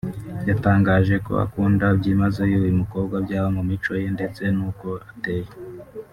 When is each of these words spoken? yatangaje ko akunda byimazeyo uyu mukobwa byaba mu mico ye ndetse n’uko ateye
yatangaje 0.49 1.15
ko 1.25 1.31
akunda 1.45 1.85
byimazeyo 1.97 2.55
uyu 2.63 2.73
mukobwa 2.81 3.15
byaba 3.25 3.49
mu 3.57 3.61
mico 3.69 3.91
ye 4.01 4.07
ndetse 4.15 4.41
n’uko 4.55 4.87
ateye 5.11 5.49